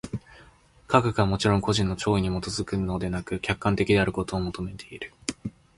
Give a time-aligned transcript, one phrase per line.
[0.87, 5.13] 科学はもちろん個人の肆意に基づくのでなく、客観的であることを求めている。